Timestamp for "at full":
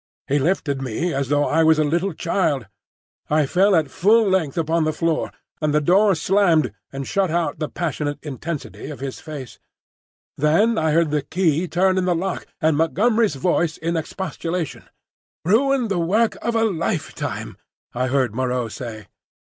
3.75-4.27